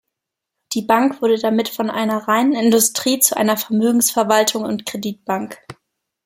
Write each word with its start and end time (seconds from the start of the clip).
Die 0.73 0.81
Bank 0.81 1.21
wurde 1.21 1.37
damit 1.37 1.69
von 1.69 1.91
einer 1.91 2.27
reinen 2.27 2.55
Industrie- 2.55 3.19
zu 3.19 3.37
einer 3.37 3.55
Vermögensverwaltungs- 3.55 4.65
und 4.67 4.87
Kreditbank. 4.87 5.59